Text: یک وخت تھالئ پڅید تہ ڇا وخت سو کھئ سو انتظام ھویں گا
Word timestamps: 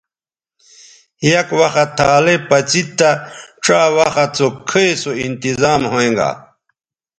یک 1.31 1.47
وخت 1.59 1.89
تھالئ 1.97 2.37
پڅید 2.49 2.87
تہ 2.99 3.09
ڇا 3.63 3.81
وخت 3.97 4.29
سو 4.37 4.47
کھئ 4.69 4.89
سو 5.01 5.11
انتظام 5.25 5.81
ھویں 5.91 6.13
گا 6.17 6.29